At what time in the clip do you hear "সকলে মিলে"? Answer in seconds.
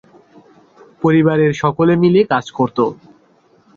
1.61-2.21